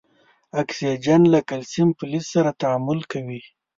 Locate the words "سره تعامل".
2.33-2.99